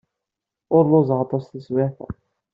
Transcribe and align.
Ur 0.75 0.83
lluẓeɣ 0.87 1.19
aṭas 1.25 1.43
taswiɛt-a. 1.45 2.07